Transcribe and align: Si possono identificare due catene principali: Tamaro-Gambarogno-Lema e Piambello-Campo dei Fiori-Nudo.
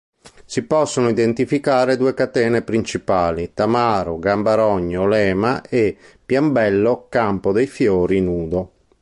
Si 0.45 0.63
possono 0.63 1.09
identificare 1.09 1.95
due 1.95 2.15
catene 2.15 2.63
principali: 2.63 3.53
Tamaro-Gambarogno-Lema 3.53 5.61
e 5.61 5.95
Piambello-Campo 6.25 7.51
dei 7.51 7.67
Fiori-Nudo. 7.67 8.71